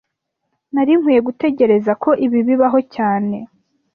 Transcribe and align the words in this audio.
Nari 0.73 0.93
nkwiye 0.99 1.19
gutegereza 1.27 1.91
ko 2.03 2.09
ibi 2.25 2.39
bibaho 2.47 2.79
cyane 2.95 3.37